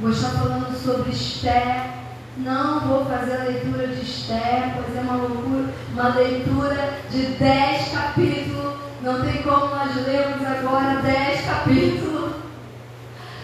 Vou 0.00 0.10
estar 0.10 0.28
falando 0.28 0.72
sobre 0.76 1.10
Esther. 1.10 1.90
Não 2.36 2.78
vou 2.86 3.04
fazer 3.04 3.32
a 3.32 3.44
leitura 3.46 3.88
de 3.88 4.00
Esther, 4.00 4.74
pois 4.76 4.96
é 4.96 5.00
uma 5.00 5.16
loucura, 5.16 5.74
uma 5.92 6.08
leitura 6.10 7.00
de 7.10 7.22
dez 7.32 7.88
capítulos. 7.88 8.76
Não 9.02 9.22
tem 9.22 9.42
como 9.42 9.74
nós 9.74 9.96
lermos 10.06 10.46
agora 10.46 11.02
dez 11.02 11.44
capítulos. 11.44 12.36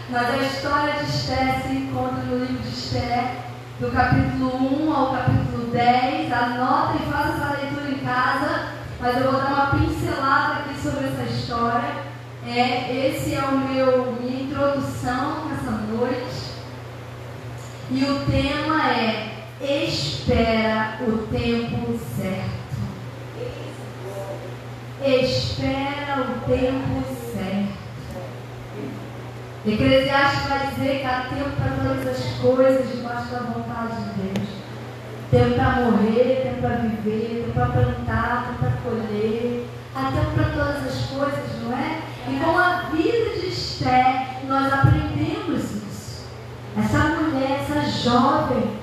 Mas 0.08 0.28
a 0.28 0.36
história 0.36 0.92
de 0.92 1.10
Esther 1.10 1.62
se 1.66 1.74
encontra 1.74 2.22
no 2.22 2.38
livro 2.38 2.62
de 2.62 2.68
Esther, 2.68 3.34
do 3.80 3.90
capítulo 3.90 4.86
1 4.86 4.92
ao 4.94 5.10
capítulo 5.10 5.72
10. 5.72 6.32
Anota 6.32 6.98
e 7.02 7.10
faça 7.10 7.28
essa 7.30 7.62
leitura 7.62 7.90
em 7.90 7.98
casa. 7.98 8.68
Mas 9.00 9.16
eu 9.16 9.32
vou 9.32 9.40
dar 9.40 9.48
uma 9.48 9.66
pincelada 9.72 10.60
aqui 10.60 10.80
sobre 10.80 11.06
essa 11.08 11.22
história. 11.24 12.14
É, 12.46 13.08
esse 13.08 13.34
é 13.34 13.40
o 13.40 13.58
meu 13.58 14.18
minha 14.20 14.42
introdução 14.42 15.46
nessa 15.48 15.72
noite. 15.72 16.43
E 17.90 18.04
o 18.04 18.24
tema 18.24 18.90
é 18.92 19.34
Espera 19.60 20.98
o 21.00 21.26
tempo 21.28 21.98
certo. 22.16 22.64
Espera 25.02 26.20
o 26.20 26.50
tempo 26.50 27.02
certo. 27.32 27.84
Eclesiastes 29.66 30.48
vai 30.48 30.66
dizer 30.66 31.00
que 31.00 31.06
há 31.06 31.26
tempo 31.30 31.50
para 31.56 31.70
todas 31.82 32.06
as 32.06 32.24
coisas 32.40 32.90
debaixo 32.90 33.30
da 33.30 33.38
vontade 33.38 33.96
de 34.02 34.22
Deus. 34.22 34.48
Tempo 35.30 35.54
para 35.54 35.80
morrer, 35.84 36.42
tempo 36.42 36.60
para 36.60 36.76
viver, 36.76 37.44
tempo 37.44 37.52
para 37.52 37.66
plantar, 37.66 38.46
tempo 38.46 38.58
para 38.58 38.90
colher. 38.90 39.66
Há 39.94 40.12
tempo 40.12 40.30
para 40.34 40.48
todas 40.50 40.86
as 40.86 41.06
coisas, 41.06 41.62
não 41.62 41.72
é? 41.72 42.02
E 42.28 42.40
com 42.40 42.58
a 42.58 42.90
vida 42.92 43.40
de 43.40 43.46
Esther, 43.46 44.44
nós 44.46 44.72
aprendemos 44.72 45.62
isso. 45.62 46.26
Essa 46.76 47.13
jovem, 48.04 48.76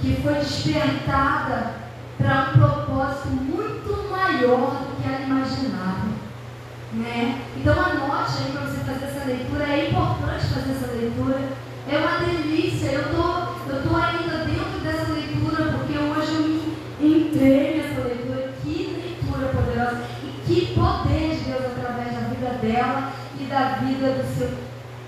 que 0.00 0.22
foi 0.22 0.34
despertada 0.34 1.74
para 2.16 2.50
um 2.50 2.58
propósito 2.58 3.28
muito 3.28 4.10
maior 4.10 4.70
do 4.70 5.02
que 5.02 5.08
ela 5.08 5.22
imaginava. 5.22 6.08
Né? 6.92 7.42
Então 7.56 7.74
anote 7.74 8.38
aí 8.38 8.52
para 8.52 8.62
você 8.62 8.78
fazer 8.84 9.04
essa 9.06 9.26
leitura, 9.26 9.64
é 9.64 9.90
importante 9.90 10.46
fazer 10.46 10.72
essa 10.72 10.92
leitura, 10.92 11.38
é 11.90 11.98
uma 11.98 12.18
delícia, 12.18 12.90
eu 12.90 13.04
tô, 13.04 13.74
estou 13.74 13.90
tô 13.90 13.96
ainda 13.96 14.44
dentro 14.44 14.80
dessa 14.82 15.12
leitura, 15.12 15.72
porque 15.72 15.98
hoje 15.98 16.34
eu 16.34 16.42
me 16.42 17.18
entrei 17.18 17.82
nessa 17.82 18.06
leitura, 18.06 18.52
que 18.62 19.02
leitura 19.02 19.48
poderosa, 19.48 20.02
e 20.22 20.42
que 20.46 20.74
poder 20.74 21.36
de 21.36 21.44
Deus 21.44 21.64
através 21.66 22.14
da 22.14 22.20
vida 22.28 22.58
dela 22.62 23.12
e 23.38 23.44
da 23.44 23.78
vida 23.80 24.12
do 24.12 24.38
seu 24.38 24.50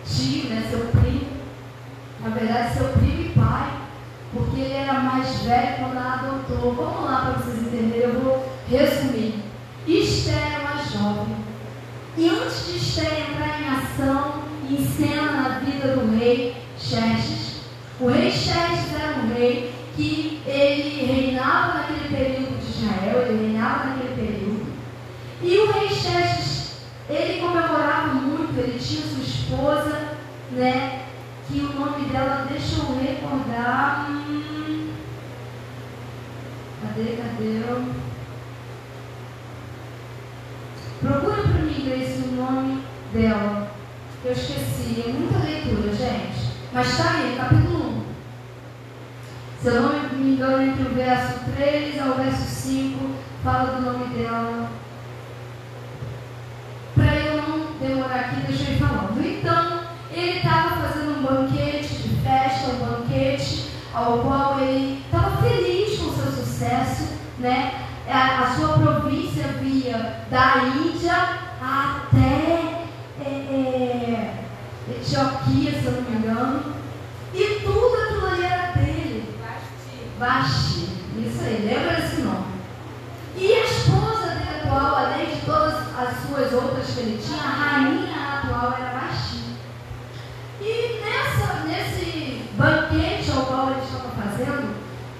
tio, 0.04 0.50
né, 0.50 0.66
seu 0.70 0.80
primo, 1.00 1.29
na 2.22 2.30
verdade 2.30 2.74
seu 2.74 2.88
primo 2.88 3.22
e 3.22 3.28
pai, 3.30 3.70
porque 4.32 4.60
ele 4.60 4.74
era 4.74 5.00
mais 5.00 5.42
velho 5.42 5.76
quando 5.78 5.96
ela 5.96 6.14
adotou. 6.14 6.74
Vamos 6.74 7.04
lá 7.04 7.20
para 7.20 7.42
vocês 7.42 7.58
entenderem, 7.58 8.00
eu 8.00 8.20
vou 8.20 8.52
resumir. 8.68 9.42
Esther 9.86 10.36
era 10.36 10.60
uma 10.60 10.82
jovem 10.82 11.50
e 12.16 12.28
antes 12.28 12.66
de 12.66 12.76
Esther 12.76 13.30
entrar 13.30 13.62
em 13.62 13.68
ação, 13.68 14.42
em 14.68 14.84
cena 14.84 15.30
na 15.30 15.48
vida 15.60 15.94
do 15.94 16.18
rei 16.18 16.56
Xerxes, 16.78 17.60
o 18.00 18.08
rei 18.08 18.30
Xerxes 18.30 18.94
era 18.94 19.20
um 19.20 19.34
rei 19.34 19.72
que 19.96 20.42
ele 20.46 21.06
reinava 21.06 21.78
naquele 21.78 22.14
período 22.14 22.58
de 22.58 22.70
Israel, 22.70 23.26
ele 23.26 23.46
reinava 23.46 23.84
naquele 23.84 24.14
período. 24.14 24.66
E 25.42 25.56
o 25.56 25.72
rei 25.72 25.88
Xerxes, 25.88 26.80
ele 27.08 27.40
comemorava 27.40 28.14
muito, 28.14 28.58
ele 28.58 28.78
tinha 28.78 29.02
sua 29.02 29.22
esposa, 29.22 30.08
né, 30.50 31.06
que 31.50 31.60
o 31.60 31.80
nome 31.80 32.04
dela, 32.06 32.46
deixa 32.48 32.76
eu 32.76 33.00
recordar, 33.00 34.08
cadê, 36.80 37.16
cadê? 37.16 37.60
Procura 41.00 41.42
para 41.42 41.62
mim, 41.62 41.84
Grace, 41.84 42.28
o 42.28 42.32
nome 42.36 42.84
dela. 43.12 43.72
Eu 44.24 44.32
esqueci. 44.32 45.04
É 45.06 45.12
muita 45.12 45.38
leitura, 45.38 45.92
gente. 45.92 46.50
Mas 46.72 46.88
está 46.88 47.14
aí, 47.14 47.36
capítulo 47.36 47.98
1. 47.98 48.02
Se 49.62 49.68
eu 49.68 49.82
não 49.82 50.08
me 50.12 50.32
engano, 50.32 50.62
entre 50.62 50.84
o 50.84 50.94
verso 50.94 51.40
3 51.56 52.00
ao 52.00 52.14
verso 52.14 52.44
5, 52.44 53.10
fala 53.42 53.72
do 53.72 53.82
nome 53.82 54.14
dela. 54.14 54.70
Para 56.94 57.16
eu 57.16 57.42
não 57.42 57.72
demorar 57.80 58.20
aqui, 58.20 58.40
deixa 58.46 58.70
eu 58.70 58.76
ir 58.76 58.78
ao 63.94 64.18
qual 64.18 64.60
ele 64.60 65.02
estava 65.04 65.42
feliz 65.42 65.98
com 65.98 66.06
o 66.06 66.14
seu 66.14 66.32
sucesso, 66.32 67.08
né? 67.38 67.86
É, 68.10 68.12
a, 68.12 68.52
sua 68.56 68.76
província 68.76 69.44
via 69.60 70.24
da 70.28 70.56
Índia 70.64 71.14
até 71.62 72.86
é, 73.20 73.24
é, 73.24 74.34
se 75.00 75.14
eu 75.14 75.92
não 75.92 76.02
me 76.02 76.16
engano. 76.16 76.74
E 77.32 77.60
tudo 77.62 78.02
aquilo 78.02 78.26
ali 78.26 78.42
era 78.42 78.72
dele. 78.72 79.38
Vasti. 80.18 80.88
Isso 81.18 81.40
aí, 81.44 81.70
lembra 81.72 82.04
esse 82.04 82.22
nome. 82.22 82.46
E 83.36 83.52
a 83.52 83.64
esposa 83.64 84.26
dele 84.26 84.60
atual, 84.60 84.96
além 84.96 85.26
de 85.26 85.40
todas 85.42 85.74
as 85.96 86.16
suas 86.26 86.52
outras 86.52 86.90
que 86.90 87.00
ele 87.00 87.22
tinha, 87.24 87.40
a 87.40 87.48
rainha 87.48 88.42
atual 88.42 88.76
era 88.76 88.98
Vasti. 88.98 89.54
E 90.60 91.00
nessa, 91.00 91.60
nesse 91.64 92.42
banquete 92.56 93.30
ao 93.30 93.46
qual 93.46 93.70
ele 93.70 93.82
estava 93.84 94.10
fazendo, 94.20 94.74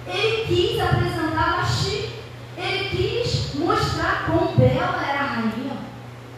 ele 0.09 0.45
quis 0.47 0.81
apresentar 0.81 1.59
Vasti 1.59 2.21
ele 2.61 2.89
quis 2.91 3.55
mostrar 3.55 4.27
quão 4.27 4.55
bela 4.57 5.03
era 5.03 5.21
a 5.21 5.27
rainha, 5.27 5.77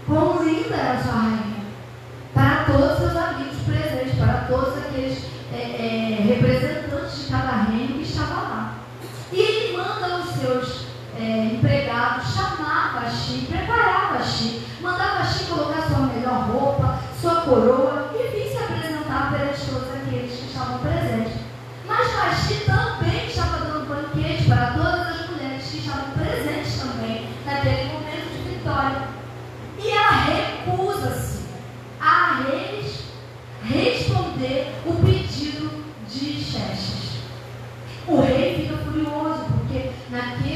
quão 0.06 0.44
linda 0.44 0.76
era 0.76 1.02
sua 1.02 1.12
rainha, 1.12 1.64
para 2.32 2.64
todos 2.64 2.92
os 2.92 2.98
seus 2.98 3.16
amigos 3.16 3.58
presentes, 3.66 4.18
para 4.18 4.46
todos 4.48 4.78
aqueles 4.78 5.24
é, 5.52 5.56
é, 5.56 6.22
representantes 6.22 7.24
de 7.24 7.30
cada 7.30 7.62
reino 7.64 7.94
que 7.94 8.02
estava 8.02 8.34
lá. 8.34 8.74
E 9.32 9.40
ele 9.40 9.76
manda 9.76 10.18
os 10.18 10.30
seus 10.36 10.86
é, 11.18 11.54
empregados 11.54 12.32
chamar 12.34 13.00
Vasti, 13.00 13.46
preparar 13.50 14.12
Vasti, 14.16 14.62
mandar 14.80 15.18
Vasti 15.18 15.44
colocar 15.44 15.82
sua 15.82 16.06
melhor 16.06 16.50
roupa, 16.50 16.98
sua 17.20 17.42
coroa 17.42 18.12
e 18.14 18.28
vir 18.28 18.48
se 18.48 18.58
apresentar 18.58 19.32
perante 19.32 19.66
todos 19.66 19.88
aqueles 19.88 20.38
que 20.38 20.46
estavam 20.46 20.78
presentes. 20.78 21.32
Mas 21.86 22.12
Vasti 22.12 22.64
também 22.64 23.26
estava 23.26 23.58
dando 23.58 23.88
banquete 23.88 24.44
para 24.44 24.72
todas 24.72 25.06
as 25.08 25.22
que 25.72 25.78
estavam 25.78 26.10
presentes 26.10 26.78
também 26.78 27.28
naquele 27.46 27.84
momento 27.92 28.30
de 28.30 28.50
vitória. 28.50 29.08
E 29.78 29.88
ela 29.88 30.10
recusa-se 30.10 31.46
a 31.98 32.42
eles 32.52 33.04
responder 34.42 34.66
o 34.84 34.92
pedido 34.94 35.70
de 36.08 36.42
Xerxes. 36.42 37.22
O 38.08 38.20
rei 38.20 38.56
fica 38.56 38.76
furioso, 38.78 39.44
porque 39.52 39.90
naquela 40.10 40.51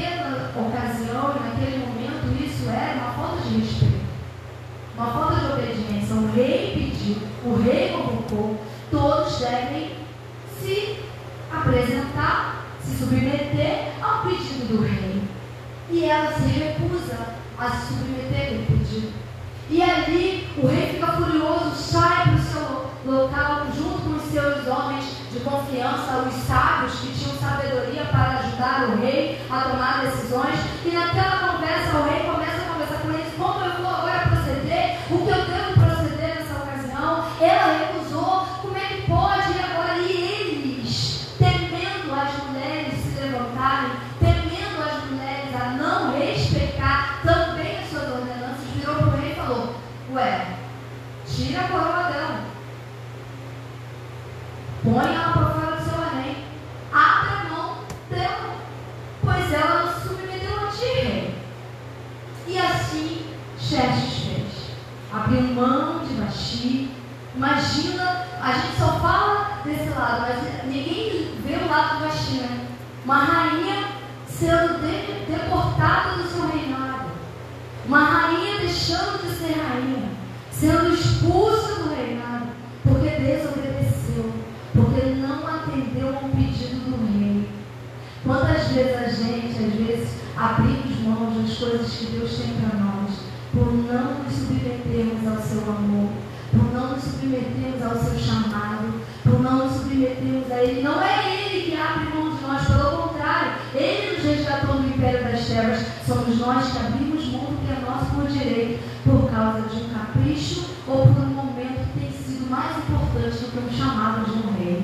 somos 106.27 106.39
nós 106.39 106.71
que 106.71 106.77
abrimos 106.77 107.25
mão 107.27 107.45
do 107.45 107.65
que 107.65 107.71
é 107.71 107.89
nosso 107.89 108.11
por 108.13 108.27
direito, 108.27 108.83
por 109.05 109.29
causa 109.31 109.61
de 109.69 109.77
um 109.77 109.89
capricho 109.89 110.65
ou 110.85 111.07
por 111.07 111.23
um 111.23 111.27
momento 111.27 111.87
que 111.93 111.99
tem 111.99 112.11
sido 112.11 112.49
mais 112.49 112.77
importante 112.77 113.37
do 113.37 113.51
que 113.51 113.73
um 113.73 113.77
chamado 113.77 114.25
de 114.25 114.31
um 114.31 114.51
rei. 114.57 114.83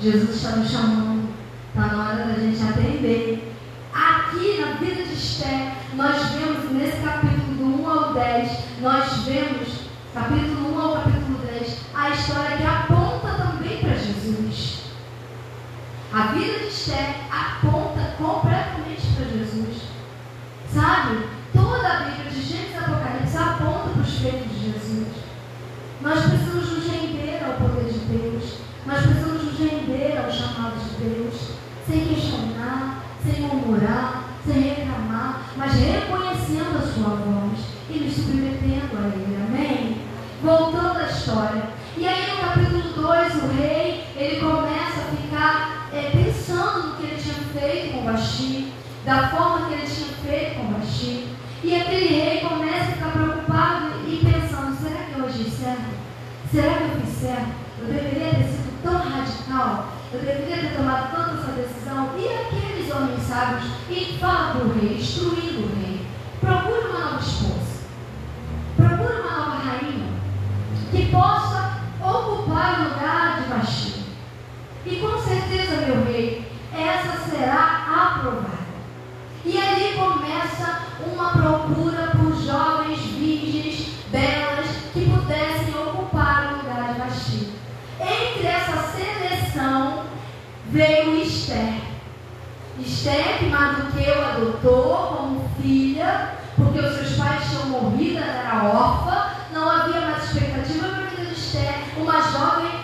Jesus 0.00 0.36
está 0.36 0.56
nos 0.56 0.70
chamando, 0.70 1.28
está 1.68 1.86
na 1.86 2.04
hora 2.04 2.24
da 2.24 2.34
gente 2.34 2.60
aprender. 2.62 3.54
Aqui 3.94 4.60
na 4.60 4.72
vida 4.74 5.04
de 5.04 5.14
Esté, 5.14 5.74
nós 5.94 6.22
vemos 6.30 6.72
nesse 6.72 6.98
capítulo 7.02 7.54
do 7.54 7.82
1 7.82 7.90
ao 7.90 8.14
10, 8.14 8.58
nós 8.80 9.12
vemos, 9.24 9.68
capítulo 10.12 10.74
1 10.74 10.80
ao 10.80 10.92
capítulo 10.94 11.38
10, 11.52 11.78
a 11.94 12.10
história 12.10 12.56
que 12.56 12.64
aponta 12.64 13.28
também 13.28 13.78
para 13.78 13.94
Jesus. 13.94 14.82
A 16.12 16.22
vida 16.32 16.58
de 16.58 16.66
Esté 16.66 17.14
Fala 64.20 64.52
para 64.52 64.64
o 64.64 64.72
rei, 64.72 64.96
instruindo 64.98 65.62
o 65.62 65.76
rei. 65.76 66.06
Procura 66.40 66.88
uma 66.88 66.98
nova 66.98 67.20
esposa. 67.20 67.84
Procura 68.76 69.20
uma 69.20 69.30
nova 69.30 69.56
rainha 69.58 70.08
que 70.90 71.06
possa 71.06 71.78
ocupar 72.00 72.80
o 72.80 72.84
lugar 72.84 73.40
de 73.40 73.48
Baixinho. 73.48 74.06
E 74.86 74.96
com 74.96 75.18
certeza, 75.18 75.86
meu 75.86 76.04
rei, 76.04 76.50
essa 76.72 77.30
será 77.30 78.16
aprovada. 78.16 78.58
E 79.44 79.56
ali 79.56 79.94
começa 79.94 80.82
uma 81.06 81.30
promessa. 81.30 81.47
Esther, 92.98 93.38
que 93.92 94.08
eu 94.08 94.24
adotou 94.24 95.16
como 95.16 95.50
filha, 95.62 96.32
porque 96.56 96.80
os 96.80 96.96
seus 96.96 97.12
pais 97.12 97.48
tinham 97.48 97.66
morrido, 97.66 98.18
ela 98.18 98.26
era 98.26 98.64
órfã, 98.64 99.26
não 99.52 99.70
havia 99.70 100.00
mais 100.00 100.24
expectativa 100.24 100.88
para 100.88 101.04
a 101.04 101.06
vida 101.06 101.26
de 101.26 101.32
Esther, 101.32 101.74
uma 101.96 102.20
jovem 102.20 102.77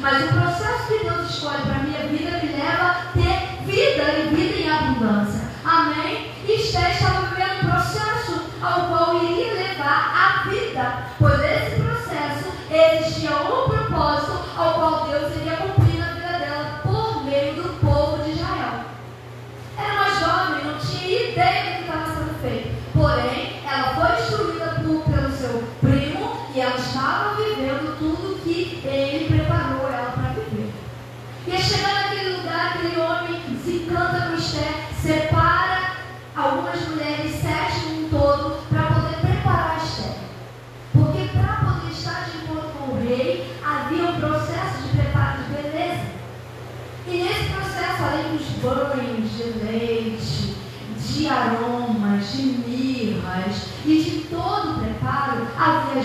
Mas 0.00 0.24
o 0.24 0.28
processo 0.28 0.86
que 0.88 1.04
Deus 1.04 1.28
escolhe 1.28 1.62
para 1.62 1.76
a 1.76 1.82
minha 1.82 2.00
vida 2.08 2.38
me 2.38 2.52
leva 2.52 2.84
a 2.84 2.94
ter 3.12 3.62
vida 3.66 4.02
e 4.18 4.34
vida 4.34 4.58
em 4.58 4.70
abundância. 4.70 5.42
Amém? 5.62 6.32
E 6.48 6.52
Esther 6.52 6.90
estava 6.90 7.26
vivendo 7.26 7.64
um 7.64 7.70
processo 7.70 8.40
ao 8.62 8.88
qual 8.88 9.22
iria 9.22 9.52
levar 9.52 10.14
a 10.16 10.48
vida. 10.48 11.04
Pois 11.18 11.38
esse 11.40 11.82
processo 11.82 12.50
existia 12.70 13.36
um 13.42 13.68
propósito 13.68 14.40
ao 14.56 14.74
qual 14.74 15.06
Deus 15.08 15.36
iria 15.36 15.49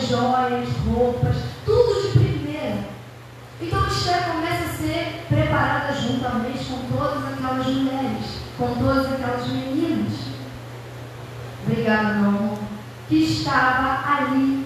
joias, 0.07 0.69
roupas, 0.87 1.35
tudo 1.65 2.01
de 2.01 2.19
primeira. 2.19 2.77
Então 3.61 3.87
Esther 3.87 4.23
começa 4.31 4.65
a 4.65 4.77
ser 4.77 5.25
preparada 5.29 5.93
juntamente 5.93 6.65
com 6.65 6.97
todas 6.97 7.25
aquelas 7.25 7.67
mulheres, 7.67 8.25
com 8.57 8.75
todas 8.75 9.11
aquelas 9.11 9.47
meninas. 9.47 10.13
Obrigada, 11.63 12.13
meu 12.15 12.29
amor. 12.29 12.57
Que 13.07 13.23
estava 13.23 14.17
ali 14.17 14.64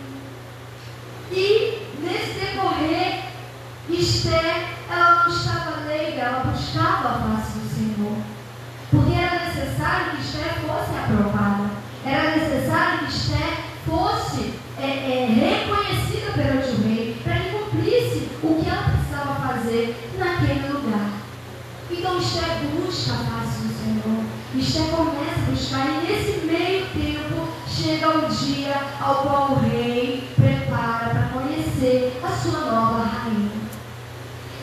Esther 24.56 24.90
começa 24.90 25.42
a 25.48 25.52
buscar, 25.52 25.88
e 25.88 26.08
nesse 26.08 26.46
meio 26.46 26.88
tempo 26.88 27.48
chega 27.68 28.10
o 28.10 28.28
dia 28.28 28.74
ao 29.00 29.16
qual 29.22 29.52
o 29.52 29.60
rei 29.60 30.28
prepara 30.36 31.10
para 31.10 31.30
conhecer 31.32 32.20
a 32.24 32.30
sua 32.30 32.60
nova 32.62 33.04
rainha. 33.04 33.52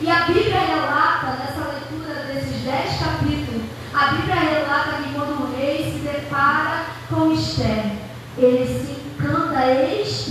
E 0.01 0.09
a 0.09 0.25
Bíblia 0.25 0.59
relata, 0.59 1.37
nessa 1.39 1.71
leitura 1.71 2.25
desses 2.25 2.63
dez 2.63 2.99
capítulos, 2.99 3.63
a 3.93 4.07
Bíblia 4.07 4.35
relata 4.35 5.03
que 5.03 5.13
quando 5.13 5.43
o 5.43 5.55
rei 5.55 5.91
se 5.91 5.99
depara 5.99 6.85
com 7.09 7.31
Esther. 7.31 8.07
ele 8.37 8.67
se 8.67 8.91
encanta 8.91 9.71
extremamente 9.71 10.26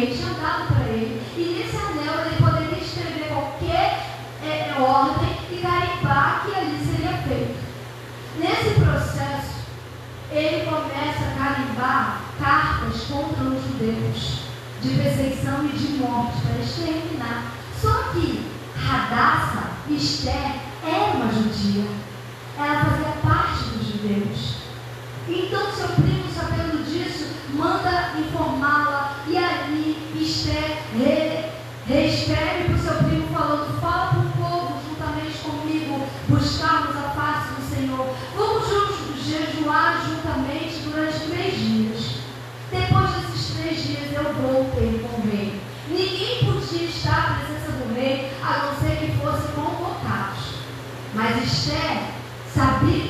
tinha 0.00 0.34
dado 0.34 0.74
para 0.74 0.88
ele. 0.88 1.22
E 1.36 1.40
nesse 1.40 1.76
anel 1.76 2.26
ele 2.26 2.36
poderia 2.36 2.78
escrever 2.78 3.28
qualquer 3.28 4.06
é, 4.42 4.74
ordem 4.80 5.36
e 5.50 5.60
garimpar 5.60 6.44
que 6.44 6.54
ali 6.54 6.84
seria 6.84 7.16
feito. 7.18 7.64
Nesse 8.38 8.80
processo, 8.80 9.64
ele 10.30 10.66
começa 10.66 11.24
a 11.24 11.38
carimbar 11.38 12.20
cartas 12.38 13.02
contra 13.02 13.44
os 13.44 13.62
judeus 13.62 14.40
de 14.82 14.90
perseguição 14.90 15.64
e 15.64 15.68
de 15.68 15.98
morte 15.98 16.40
para 16.42 16.58
exterminar. 16.58 17.52
Só 17.80 18.12
que 18.12 18.44
Radassa, 18.76 19.70
Esther, 19.88 20.56
era 20.84 21.16
uma 21.16 21.32
judia. 21.32 21.84
Axé, 51.44 52.00
saber 52.54 53.03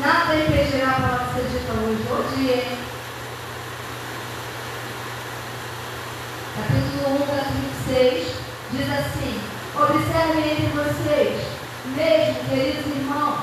Nada 0.00 0.34
impedirá 0.34 0.90
a 0.90 0.94
palavra 0.94 1.34
ser 1.34 1.48
dita 1.48 1.72
hoje 1.72 2.06
ou 2.10 2.22
dia. 2.36 2.64
Capítulo 6.56 7.22
1, 7.22 7.26
verso 7.26 7.52
26, 7.86 8.36
diz 8.72 8.88
assim, 8.90 9.40
observem 9.74 10.52
entre 10.52 10.66
vocês, 10.68 11.42
mesmo, 11.94 12.48
queridos 12.48 12.86
irmãos, 12.86 13.40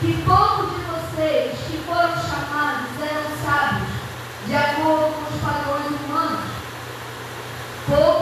que 0.00 0.22
poucos 0.24 0.70
de 0.70 0.80
vocês 0.84 1.58
que 1.66 1.78
foram 1.86 2.16
chamados 2.16 2.90
eram 3.00 3.26
sábios, 3.42 3.88
de 4.46 4.54
acordo 4.54 5.14
com 5.14 5.34
os 5.34 5.40
padrões 5.40 6.00
humanos. 6.00 6.40
Pouco. 7.86 8.21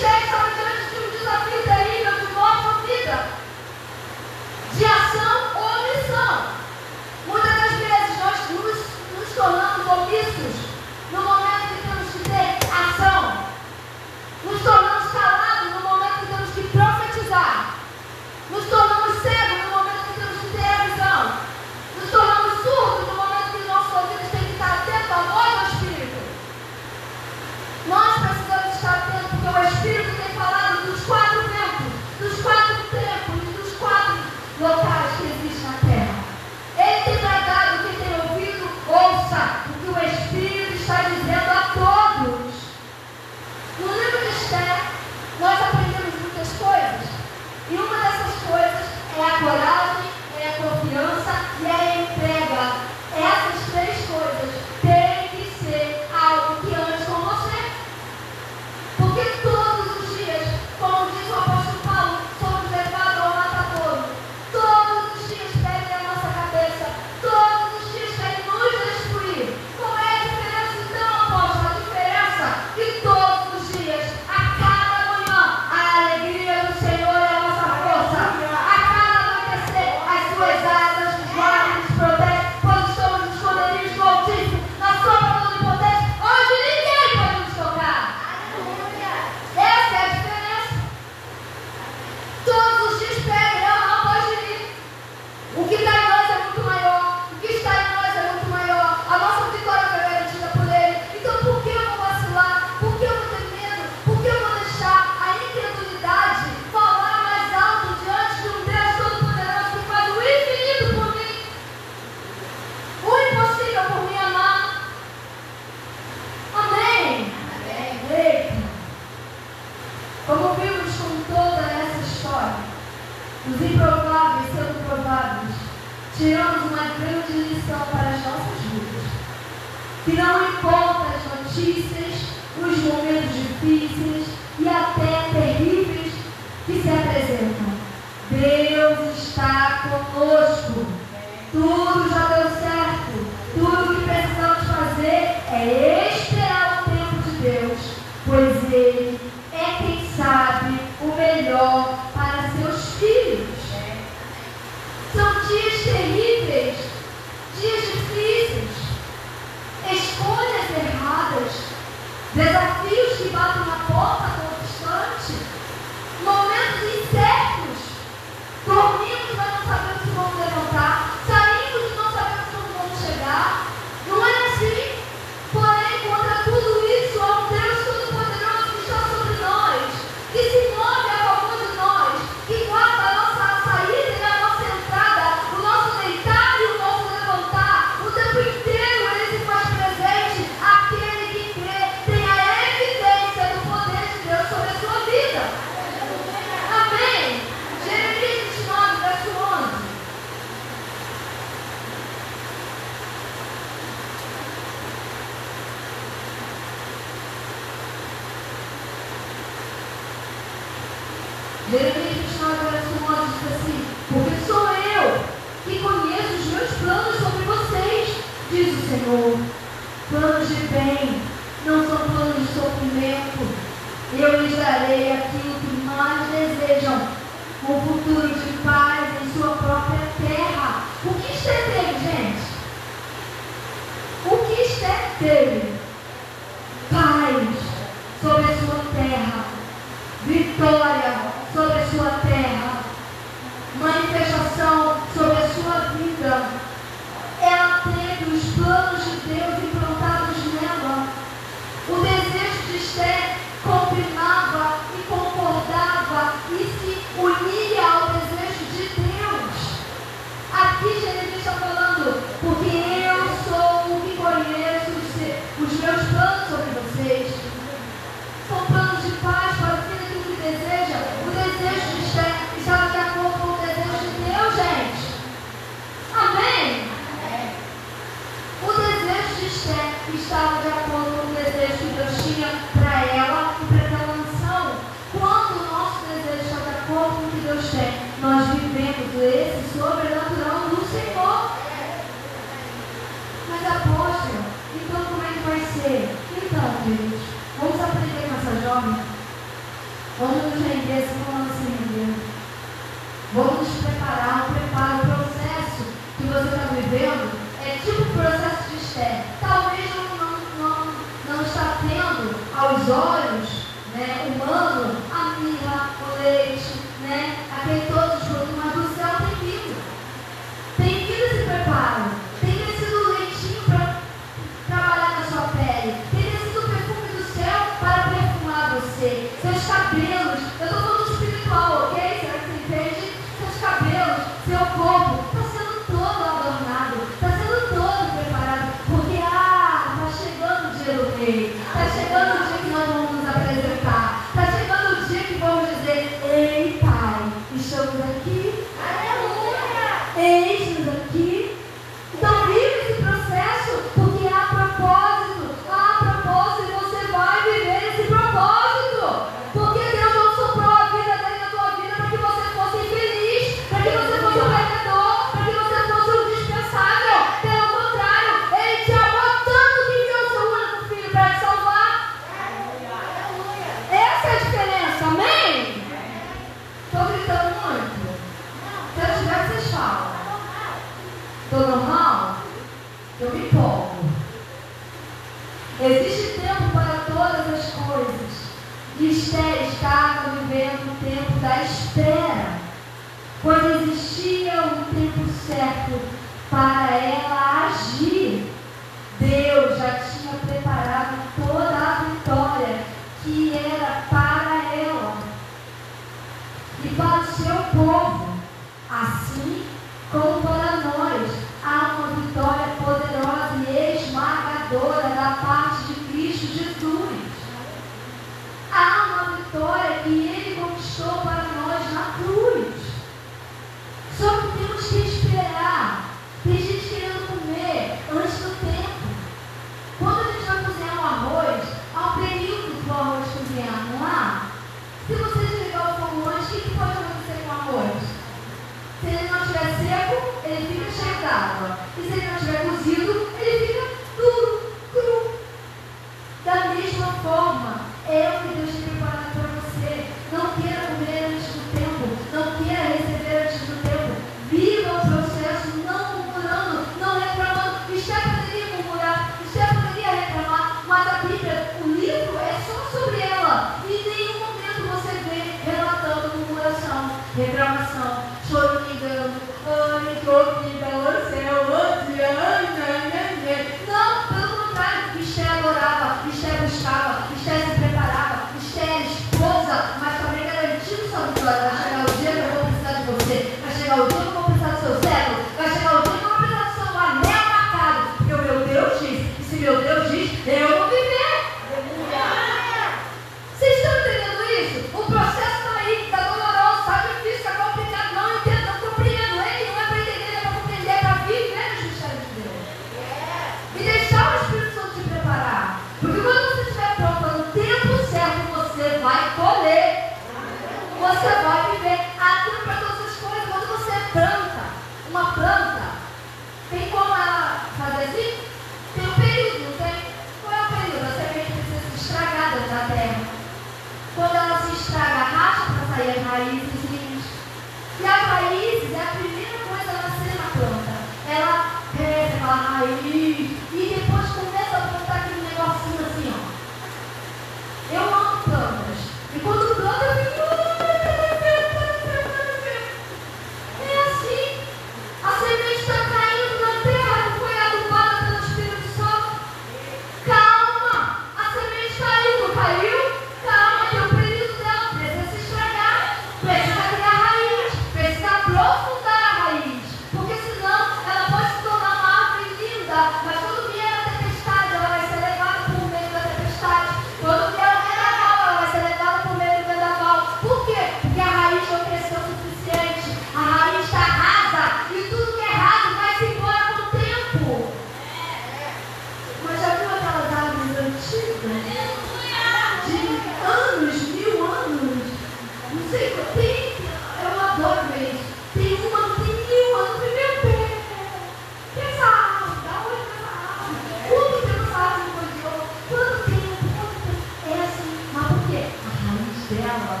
dela 599.50 600.00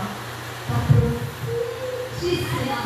está 0.62 0.76
profundíssima, 2.20 2.78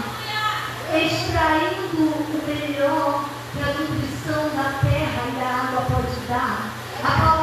extraindo 0.94 2.02
o 2.02 2.42
melhor 2.46 3.28
que 3.52 3.60
a 3.62 3.66
nutrição 3.66 4.42
da 4.54 4.68
terra 4.80 5.22
e 5.28 5.30
da 5.40 5.48
água 5.48 5.82
pode 5.90 6.16
dar. 6.28 6.58
A 7.02 7.10
palavra 7.10 7.41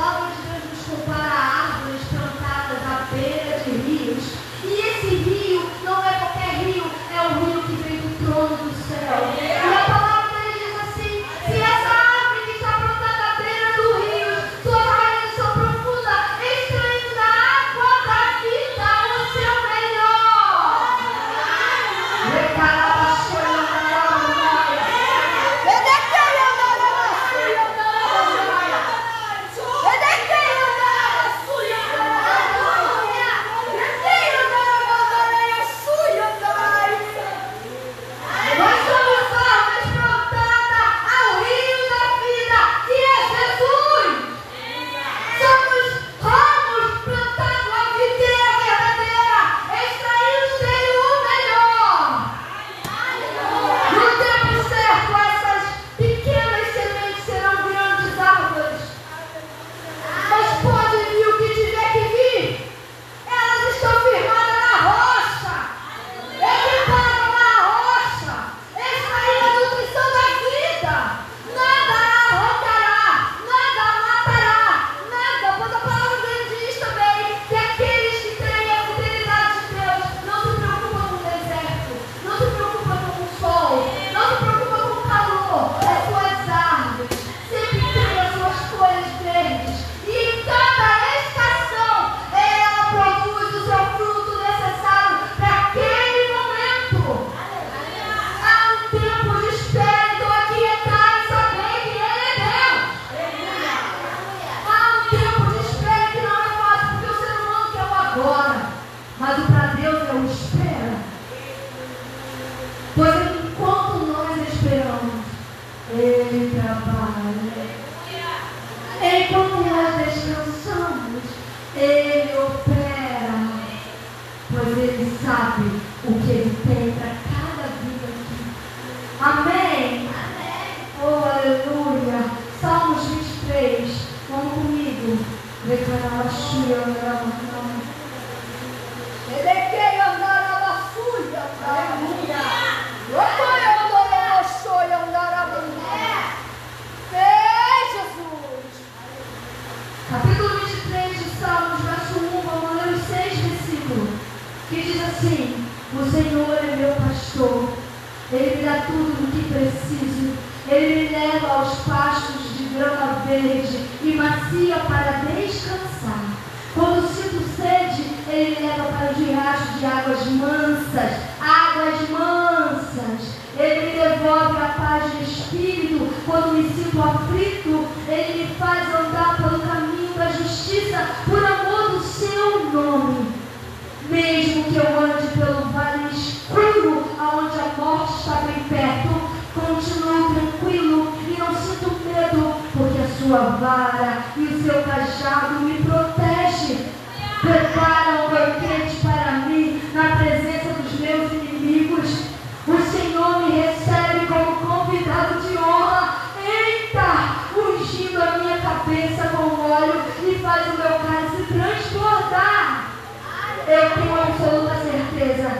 tenho 213.99 214.15
absoluta 214.15 214.75
certeza 214.75 215.51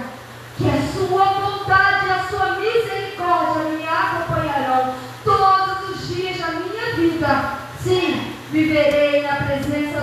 que 0.58 0.70
a 0.70 0.94
sua 0.94 1.26
vontade 1.26 2.08
e 2.08 2.12
a 2.12 2.28
sua 2.30 2.60
misericórdia 2.60 3.64
me 3.66 3.86
acompanharão 3.86 4.94
todos 5.24 5.90
os 5.90 6.08
dias 6.08 6.38
da 6.38 6.48
minha 6.52 6.96
vida. 6.96 7.60
Sim, 7.84 8.34
viverei 8.52 9.22
na 9.24 9.36
presença 9.36 9.99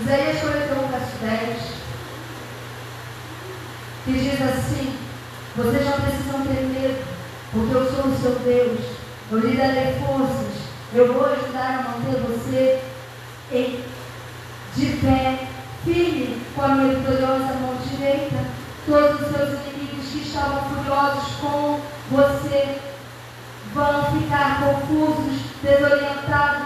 Isaías 0.00 0.40
41, 0.40 0.88
verso 0.88 1.16
10. 1.20 1.76
Que 4.04 4.12
diz 4.12 4.42
assim: 4.42 4.96
Vocês 5.56 5.84
não 5.84 6.00
precisam 6.00 6.40
ter 6.42 6.62
medo, 6.62 7.04
porque 7.52 7.74
eu 7.74 7.92
sou 7.92 8.10
o 8.10 8.18
seu 8.20 8.34
Deus. 8.40 8.80
Eu 9.30 9.38
lhe 9.38 9.56
darei 9.56 9.94
forças. 9.94 10.66
Eu 10.94 11.12
vou 11.12 11.26
ajudar 11.26 11.78
a 11.78 11.98
manter 11.98 12.20
você 12.20 12.80
em, 13.52 13.82
de 14.76 14.86
pé, 14.98 15.46
firme, 15.84 16.40
com 16.54 16.62
a 16.62 16.68
minha 16.68 16.94
vitoriosa 16.94 17.54
mão 17.54 17.76
direita. 17.90 18.44
Todos 18.86 19.20
os 19.20 19.34
seus 19.34 19.60
inimigos 19.66 20.10
que 20.12 20.18
estavam 20.18 20.62
furiosos 20.70 21.34
com 21.40 21.80
você 22.10 22.78
vão 23.74 24.04
ficar 24.12 24.60
confusos, 24.60 25.40
desorientados. 25.62 26.65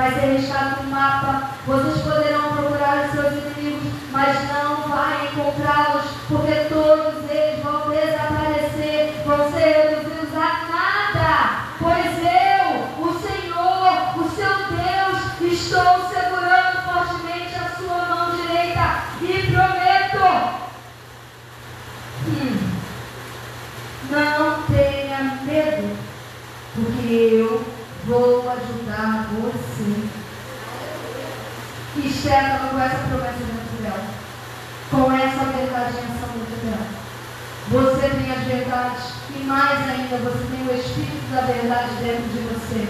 Vai 0.00 0.14
ser 0.14 0.26
listado 0.38 0.82
no 0.82 0.90
mapa. 0.90 1.50
Vocês 1.66 1.98
poderão 1.98 2.56
procurar 2.56 3.04
os 3.04 3.12
seus 3.12 3.32
inimigos, 3.32 3.92
mas 4.10 4.48
não 4.48 4.88
vai 4.88 5.26
encontrá-los, 5.26 6.04
porque 6.26 6.54
todos 6.70 7.30
eles 7.30 7.62
vão 7.62 7.90
desaparecer, 7.90 9.22
vão 9.26 9.52
ser 9.52 9.60
reduzidos 9.60 10.34
a 10.34 10.66
nada. 10.72 11.70
Pois 11.78 12.16
eu, 12.16 13.04
o 13.04 13.20
Senhor, 13.20 14.16
o 14.16 14.30
seu 14.30 14.48
Deus, 14.70 15.52
estou 15.52 16.08
segurando 16.08 16.82
fortemente 16.82 17.54
a 17.56 17.76
sua 17.76 18.04
mão 18.06 18.36
direita 18.36 19.02
e 19.20 19.52
prometo. 19.52 20.60
Hum, 22.26 22.70
não 24.10 24.62
tenha 24.62 25.40
medo, 25.44 25.96
porque 26.74 27.12
eu 27.12 27.80
vou 28.06 28.50
ajudar 28.50 29.28
você. 29.30 30.08
Com 32.30 32.36
essa 32.78 32.98
promessa 33.08 33.42
dentro 33.42 33.82
dela, 33.82 34.04
com 34.88 35.10
essa 35.10 35.44
verdade 35.46 35.96
em 35.96 36.06
essa 36.06 36.28
dela. 36.62 36.86
Você 37.70 38.08
tem 38.08 38.30
as 38.30 38.44
verdades 38.44 39.14
e 39.34 39.42
mais 39.42 39.88
ainda 39.90 40.16
você 40.18 40.46
tem 40.46 40.64
o 40.64 40.78
Espírito 40.78 41.34
da 41.34 41.40
verdade 41.40 41.90
dentro 41.98 42.28
de 42.28 42.38
você. 42.46 42.88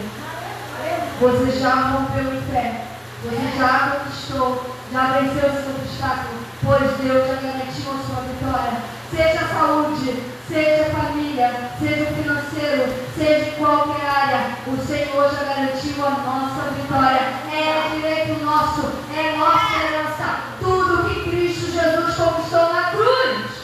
Você 1.21 1.59
já 1.59 1.75
rompeu 1.75 2.35
em 2.35 2.43
fé, 2.53 2.85
você 3.25 3.57
já 3.57 3.97
conquistou, 4.05 4.77
já 4.93 5.05
venceu 5.07 5.49
o 5.49 5.63
seu 5.63 5.75
obstáculo, 5.75 6.39
pois 6.63 6.99
Deus 6.99 7.27
já 7.27 7.35
garantiu 7.37 7.93
a 7.93 8.05
sua 8.05 8.23
vitória. 8.29 8.83
Seja 9.11 9.49
saúde, 9.49 10.23
seja 10.51 10.91
família, 10.91 11.71
seja 11.79 12.07
financeiro, 12.07 12.93
seja 13.17 13.53
qualquer 13.53 14.05
área, 14.05 14.57
o 14.67 14.77
Senhor 14.85 15.31
já 15.31 15.45
garantiu 15.45 16.05
a 16.05 16.11
nossa 16.11 16.71
vitória. 16.73 17.21
É 17.53 17.91
direito 17.95 18.45
nosso, 18.45 18.93
é 19.17 19.37
nossa 19.37 19.77
herança. 19.77 20.41
Tudo 20.59 21.09
que 21.09 21.31
Cristo 21.31 21.71
Jesus 21.71 22.17
conquistou 22.17 22.73
na 22.73 22.91
cruz. 22.91 23.61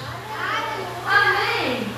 Amém. 1.08 1.92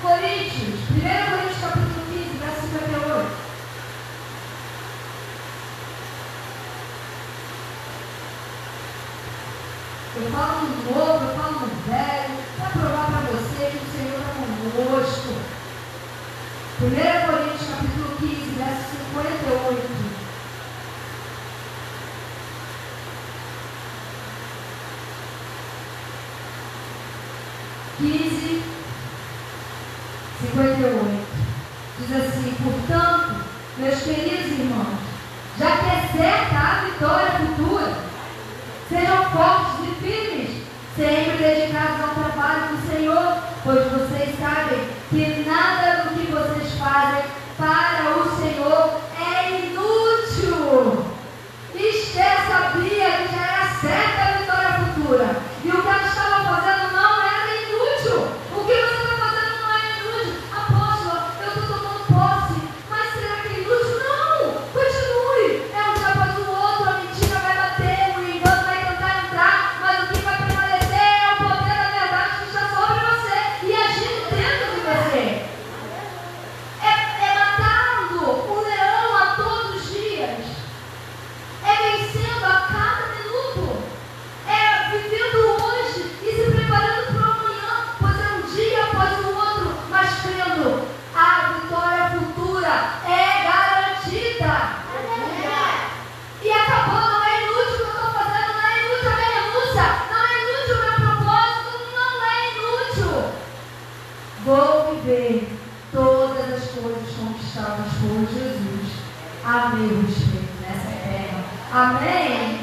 Coríntios, 0.00 0.80
1 0.90 1.00
Coríntios 1.30 1.60
capítulo 1.60 2.02
15, 2.12 2.38
verso 2.38 2.60
58. 2.62 3.40
Eu 10.16 10.30
falo 10.32 10.60
no 10.62 10.94
novo, 10.94 11.24
eu 11.24 11.36
falo 11.36 11.60
no 11.60 11.66
velho, 11.86 12.40
para 12.58 12.68
provar 12.70 13.06
para 13.06 13.29
conosco. 14.70 15.34
1 16.82 16.86
Coríntios 17.26 17.68
capítulo 17.68 18.16
15, 18.18 18.34
verso 18.56 18.84
58. 19.14 20.10
Quinze, 27.98 28.62
cinquenta 30.40 30.80
e 30.80 30.84
oito. 30.84 31.30
Diz 31.98 32.12
assim, 32.16 32.54
portanto, 32.64 33.44
meus 33.76 34.00
queridos 34.00 34.52
irmãos, 34.58 34.98
já 35.58 35.70
que 35.76 35.86
é 35.86 36.08
certa 36.16 36.56
a 36.56 36.84
vitória 36.86 37.30
futura, 37.32 37.92
sejam 38.88 39.30
fortes 39.30 39.86
e 39.86 39.94
firmes, 40.02 40.50
sempre 40.96 41.36
dedicados 41.36 42.00
ao 42.00 42.14
trabalho 42.14 42.76
do 42.76 42.90
Senhor, 42.90 43.36
pois 43.62 43.84
vocês 43.92 44.38
sabem 44.38 44.80
que 45.10 45.44
nada 45.46 46.04
do 46.04 46.14
que 46.14 46.32
vocês 46.32 46.72
fazem 46.78 47.24
para 47.58 48.16
o 48.16 48.36
Senhor 48.40 49.00
é 49.20 49.50
inútil. 49.66 51.04
Esther 51.74 52.38
sabia 52.48 53.10
que 53.10 53.34
já 53.34 53.42
era 53.42 53.66
certa 53.80 54.20
a 54.22 54.38
vitória 54.38 54.72
futura. 54.86 55.28
E 55.64 55.68
o 55.68 55.82
que 55.82 55.88
ela 55.88 56.06
estava 56.06 56.44
fazendo 56.44 56.92
não 56.92 57.22
era 57.22 57.50
inútil. 57.62 58.18
O 58.54 58.64
que 58.64 58.72
você 58.72 59.02
está 59.02 59.14
fazendo 59.16 59.54
não 59.60 59.70
é 59.74 59.80
inútil. 59.98 60.34
Apóstolo, 60.52 61.20
eu 61.40 61.48
estou 61.48 61.78
tomando 61.78 62.02
posse. 62.06 62.58
Mas 62.90 63.04
será 63.14 63.34
que 63.42 63.48
é 63.48 63.50
inútil? 63.60 63.98
Não! 63.98 64.36
Continue. 64.72 65.50
É 65.72 65.82
um 65.88 65.94
dia 65.94 66.08
após 66.08 66.32
o 66.38 66.50
outro, 66.50 66.88
a 66.88 66.92
mentira 67.00 67.38
vai 67.38 67.54
bater, 67.56 68.18
o 68.18 68.20
engano 68.28 68.62
vai 68.64 68.78
tentar 68.84 69.24
entrar, 69.24 69.56
mas 69.80 70.04
o 70.04 70.12
que 70.12 70.18
vai 70.20 70.36
permanecer 70.36 71.00
é 71.00 71.32
o 71.32 71.36
poder 71.36 71.76
da 71.80 71.88
verdade 71.98 72.32
que 72.40 72.44
está 72.48 72.64
sobre 72.68 73.00
você 73.08 73.36
e 73.66 73.68
agindo 73.74 74.22
dentro 74.30 74.66
de 74.74 74.80
você. 74.84 75.24
É, 76.82 76.92
é 77.24 77.34
matando 77.38 78.20
o 78.28 78.60
leão 78.62 79.16
a 79.16 79.34
todos 79.36 79.76
os 79.76 79.90
dias. 79.90 80.44
É 81.62 81.72
vencendo 81.98 82.44
a 82.44 82.60
cada 82.72 83.04
minuto. 83.16 83.82
É 84.48 84.90
vivendo 84.90 85.38
hoje 85.62 86.00
e 86.22 86.24
se 86.34 86.50
preparando 86.50 87.06
para 87.12 87.20
o 87.20 87.32
amanhã, 87.32 87.70
pois 88.00 88.18
é 88.18 88.28
um 88.34 88.42
dia 88.50 88.84
após 88.84 89.12
o 89.24 89.28
outro, 89.36 89.68
mas 89.90 90.08
crendo 90.22 90.88
a 91.14 91.52
vitória 91.60 92.10
futura 92.10 92.74
é 93.06 93.44
garantida. 93.44 94.80
E 96.42 96.50
acabou, 96.50 97.00
não 97.00 97.22
é 97.22 97.42
inútil 97.44 97.62
o 97.62 97.76
que 97.76 97.82
eu 97.82 97.86
estou 97.88 98.12
fazendo, 98.12 98.52
não 98.54 98.66
é 98.66 98.72
inútil 98.80 99.10
a 99.10 99.16
minha 99.16 99.32
renúncia, 99.40 99.86
não 100.10 100.22
é 100.24 100.32
inútil 100.40 100.74
o 100.74 100.80
meu 100.80 100.94
propósito, 100.96 101.70
não 101.94 102.12
é 102.24 102.34
inútil. 102.56 103.12
Vou 104.44 104.94
viver 104.94 105.58
todas 105.92 106.46
as 106.54 106.64
coisas 106.70 107.14
conquistadas 107.16 107.92
por 108.00 108.18
Jesus 108.32 108.88
a 109.44 109.68
meu 109.68 110.02
respeito 110.02 110.54
nessa 110.62 110.92
terra. 111.04 111.40
Amém? 111.72 112.60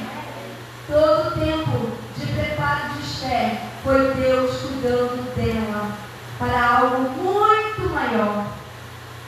Todo 0.88 1.28
o 1.28 1.32
tempo 1.40 1.76
de 2.18 2.26
preparo 2.26 2.94
de 2.94 3.00
Esther 3.02 3.60
foi 3.84 4.14
Deus 4.16 4.56
cuidando 4.62 5.36
dela 5.36 5.92
para 6.40 6.78
algo 6.80 7.10
muito 7.22 7.94
maior. 7.94 8.48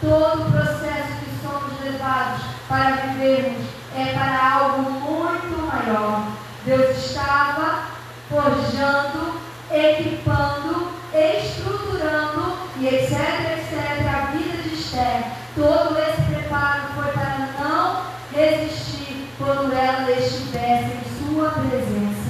Todo 0.02 0.48
o 0.48 0.52
processo 0.52 1.20
que 1.20 1.32
somos 1.46 1.80
levados 1.84 2.42
para 2.68 2.96
vivermos 3.08 3.68
para 4.14 4.54
algo 4.54 4.92
muito 4.92 5.68
maior. 5.68 6.28
Deus 6.66 6.98
estava 6.98 7.90
forjando, 8.30 9.40
equipando, 9.72 10.92
estruturando 11.14 12.58
e 12.80 12.88
etc, 12.88 13.12
etc. 13.58 14.08
A 14.08 14.32
vida 14.32 14.64
de 14.64 14.76
Esther. 14.76 15.24
Todo 15.56 15.98
esse 16.00 16.22
preparo 16.22 16.94
foi 16.96 17.12
para 17.12 17.50
não 17.60 18.04
resistir 18.34 19.30
quando 19.38 19.74
ela 19.74 20.12
estivesse 20.12 20.98
em 20.98 21.34
sua 21.34 21.50
presença. 21.50 22.30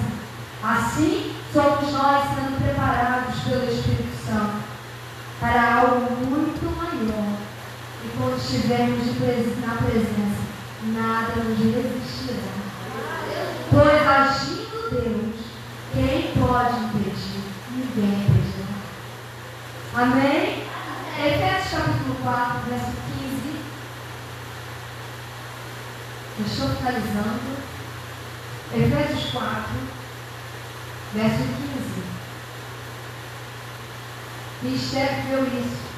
Assim, 0.64 1.36
somos 1.52 1.92
nós 1.94 2.24
sendo 2.36 2.62
preparados 2.64 3.40
pelo 3.42 3.66
Espírito 3.66 4.26
Santo 4.26 4.70
para 5.40 5.82
algo 5.82 6.12
muito 6.26 6.66
maior. 6.78 7.38
E 8.04 8.18
quando 8.18 8.38
estivermos 8.38 9.08
na 9.66 9.76
presença, 9.76 10.29
nada 11.10 11.44
nos 11.44 11.58
resistirá. 11.58 12.54
Pois 13.72 14.08
agindo 14.08 14.90
Deus, 14.92 15.40
quem 15.92 16.34
pode 16.34 16.76
impedir? 16.84 17.42
Ninguém 17.72 18.28
impedirá. 18.28 18.78
Amém? 19.96 20.68
Efésios 21.18 21.72
capítulo 21.72 22.16
4, 22.24 22.60
verso 22.70 22.94
15. 23.18 23.60
Estou 26.46 26.70
finalizando. 26.76 27.58
Efésios 28.72 29.32
4, 29.32 29.50
verso 31.16 31.38
15. 31.38 32.04
E 34.62 34.76
Esther 34.76 35.26
viu 35.26 35.44
isso. 35.60 35.90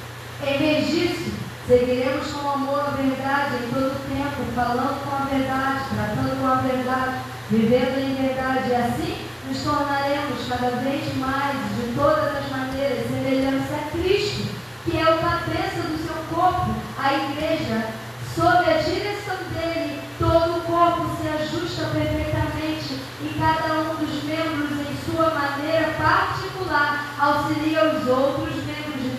Em 0.44 0.58
vez 0.58 0.88
disso, 0.88 1.31
Seguiremos 1.72 2.28
com 2.34 2.50
amor 2.50 2.82
a 2.82 3.02
verdade 3.02 3.64
em 3.64 3.72
todo 3.72 3.96
o 3.96 4.14
tempo, 4.14 4.44
falando 4.54 5.06
com 5.06 5.16
a 5.16 5.24
verdade, 5.24 5.86
tratando 5.96 6.42
com 6.42 6.48
a 6.48 6.56
verdade, 6.56 7.22
vivendo 7.50 7.98
em 7.98 8.14
verdade. 8.14 8.72
E 8.72 8.76
assim 8.76 9.18
nos 9.48 9.64
tornaremos 9.64 10.50
cada 10.50 10.70
vez 10.84 11.16
mais, 11.16 11.56
de 11.78 11.96
todas 11.96 12.36
as 12.36 12.50
maneiras, 12.52 13.08
semelhantes 13.08 13.72
a 13.72 13.90
Cristo, 13.90 14.52
que 14.84 15.00
é 15.00 15.16
o 15.16 15.20
cabeça 15.20 15.88
do 15.88 15.96
seu 16.04 16.36
corpo, 16.36 16.76
a 17.00 17.14
igreja. 17.14 17.88
Sob 18.36 18.70
a 18.70 18.82
direção 18.84 19.38
dele, 19.56 20.02
todo 20.20 20.58
o 20.58 20.62
corpo 20.64 21.16
se 21.22 21.28
ajusta 21.30 21.86
perfeitamente 21.94 23.00
e 23.22 23.40
cada 23.40 23.76
um 23.76 23.96
dos 23.96 24.24
membros, 24.26 24.72
em 24.72 24.98
sua 25.06 25.30
maneira 25.30 25.94
particular, 25.98 27.16
auxilia 27.18 27.96
os 27.96 28.08
outros 28.10 28.56
membros 28.56 28.71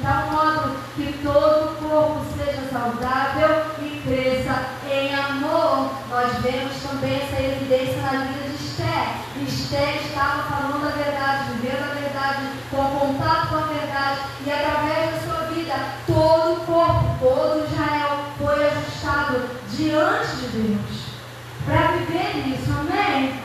tal 0.03 0.31
modo 0.33 0.77
que 0.97 1.13
todo 1.23 1.71
o 1.71 1.77
corpo 1.77 2.27
seja 2.37 2.69
saudável 2.71 3.67
e 3.81 4.03
cresça 4.03 4.67
em 4.91 5.15
amor. 5.15 5.91
Nós 6.11 6.33
vemos 6.43 6.75
também 6.83 7.23
essa 7.23 7.41
evidência 7.41 8.03
na 8.03 8.25
vida 8.25 8.49
de 8.49 8.65
Esther. 8.65 9.23
Esther 9.47 9.97
estava 10.05 10.43
falando 10.43 10.89
a 10.89 10.91
verdade, 10.91 11.53
vivendo 11.53 11.91
a 11.91 11.95
verdade, 11.95 12.47
com 12.71 12.85
contato 12.99 13.49
com 13.49 13.57
a 13.57 13.61
verdade, 13.61 14.21
e 14.45 14.51
através 14.51 15.13
da 15.13 15.21
sua 15.21 15.47
vida, 15.47 15.75
todo 16.07 16.53
o 16.53 16.67
corpo, 16.67 17.17
todo 17.21 17.67
Israel 17.67 18.19
foi 18.39 18.67
ajustado 18.67 19.43
diante 19.71 20.37
de 20.37 20.47
Deus. 20.49 21.03
Para 21.65 21.93
viver 21.93 22.49
isso, 22.49 22.73
amém? 22.73 23.41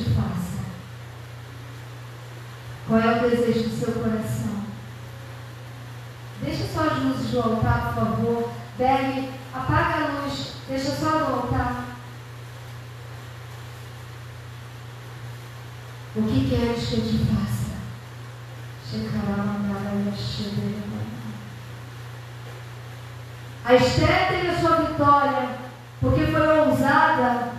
Queres 0.00 0.04
que 0.04 0.14
faça? 0.14 0.60
Qual 2.88 3.00
é 3.00 3.18
o 3.18 3.30
desejo 3.30 3.68
do 3.68 3.78
seu 3.78 3.92
coração? 3.92 4.64
Deixa 6.42 6.66
só 6.66 6.88
as 6.88 6.98
luzes 7.02 7.30
do 7.30 7.40
altar, 7.40 7.94
por 7.94 8.04
favor. 8.04 8.50
Pegue, 8.78 9.30
apaga 9.54 9.94
a 9.94 10.22
luz, 10.22 10.54
deixa 10.68 10.90
só 10.92 11.18
no 11.18 11.34
altar. 11.34 11.84
O 16.16 16.22
que 16.22 16.50
queres 16.50 16.88
que 16.88 16.94
eu 16.94 17.00
te 17.02 17.18
faça? 17.26 17.60
A 23.64 23.74
Esther 23.74 24.28
teve 24.28 24.48
a 24.48 24.58
sua 24.58 24.76
vitória 24.76 25.48
porque 26.00 26.26
foi 26.26 26.58
ousada, 26.58 27.52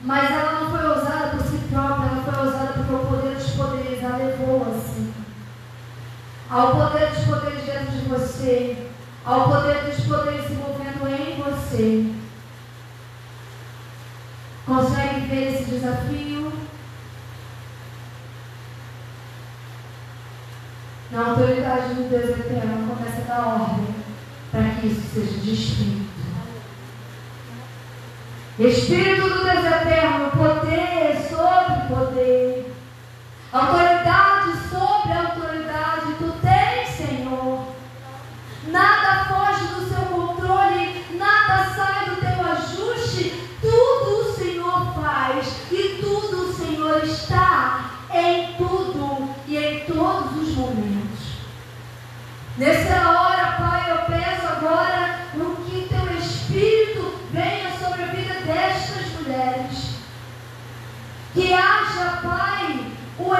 mas 0.00 0.30
ela 0.30 0.60
não 0.60 0.70
foi 0.70 0.84
ousada 0.84 1.28
por 1.28 1.40
si 1.42 1.58
própria, 1.72 2.08
ela 2.08 2.22
foi 2.24 2.46
ousada 2.46 2.72
porque 2.72 2.94
o 2.94 3.06
poder 3.06 3.34
dos 3.34 3.50
poderes 3.52 4.04
a 4.04 4.16
levou 4.16 4.66
assim. 4.74 5.12
Ao 6.50 6.72
poder 6.72 7.10
dos 7.10 7.24
poderes 7.24 7.64
dentro 7.64 7.92
de 7.92 8.08
você, 8.42 8.76
ao 9.24 9.48
poder 9.48 9.84
dos 9.84 10.04
poderes 10.04 10.46
se 10.46 10.54
movendo 10.54 11.06
em 11.08 11.40
você. 11.40 12.12
Consegue 14.66 15.26
ver 15.26 15.54
esse 15.54 15.70
desafio? 15.70 16.52
Na 21.12 21.28
autoridade 21.28 21.94
do 21.94 22.08
Deus 22.08 22.30
eterno, 22.30 22.88
começa 22.88 23.20
a 23.20 23.34
dar 23.34 23.46
ordem 23.46 23.94
para 24.50 24.68
que 24.80 24.86
isso 24.86 25.02
seja 25.14 25.38
desfeito. 25.38 26.12
Espírito 28.58 29.28
do 29.28 29.44
Deus 29.44 29.64
eterno, 29.64 30.30
poder 30.30 31.16
sobre 31.28 31.94
poder, 31.94 32.74
autoridade 33.52 34.52
sobre 34.70 35.12
autoridade, 35.12 36.14
tu 36.18 36.32
tens, 36.40 36.88
Senhor. 36.88 37.72
Nada 38.72 39.24
foge 39.24 39.66
do 39.74 39.88
seu 39.88 40.02
controle, 40.06 41.04
nada 41.18 41.64
sai 41.74 42.10
do 42.10 42.16
teu 42.16 42.46
ajuste, 42.52 43.48
tudo 43.60 44.20
o 44.20 44.34
Senhor 44.36 44.94
faz 44.94 45.46
e 45.72 45.98
tudo 46.00 46.48
o 46.48 46.52
Senhor 46.52 47.02
está 47.02 47.90
em 48.14 48.54
tudo 48.54 49.34
e 49.48 49.56
em 49.56 49.80
todos 49.80 50.36
os 50.36 50.54
momentos. 50.54 51.38
Nessa 52.56 53.10
hora, 53.10 53.56
Pai, 53.58 53.90
eu 53.90 53.98
peço 54.06 54.51
agora 54.62 55.18
no 55.34 55.56
que 55.56 55.88
teu 55.88 56.16
Espírito 56.16 57.18
venha 57.32 57.72
sobre 57.78 58.04
a 58.04 58.06
vida 58.06 58.34
destas 58.34 59.08
mulheres. 59.20 59.96
Que 61.34 61.52
haja, 61.52 62.20
Pai, 62.22 62.92
o 63.18 63.34